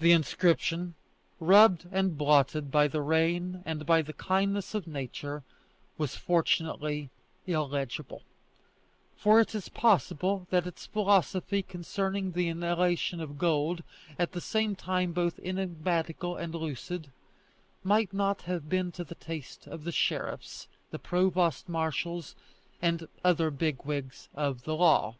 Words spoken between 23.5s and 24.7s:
big wigs of